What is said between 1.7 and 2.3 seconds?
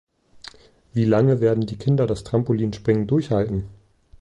Kinder das